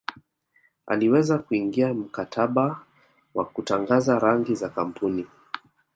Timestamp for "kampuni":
4.69-5.27